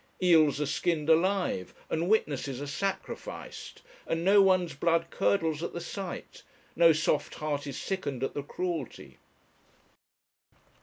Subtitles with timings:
[0.19, 5.79] Eels are skinned alive, and witnesses are sacrificed, and no one's blood curdles at the
[5.79, 6.41] sight,
[6.75, 9.19] no soft heart is sickened at the cruelty.